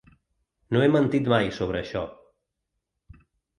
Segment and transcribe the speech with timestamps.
[0.75, 2.03] No he mentit mai sobre això.